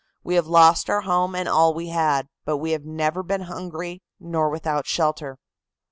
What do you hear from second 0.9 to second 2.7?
home and all we had, but